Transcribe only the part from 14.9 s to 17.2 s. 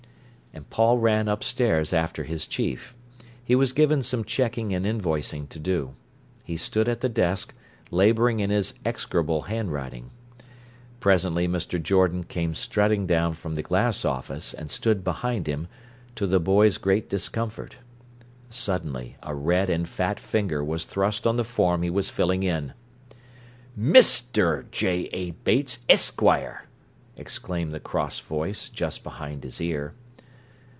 behind him, to the boy's great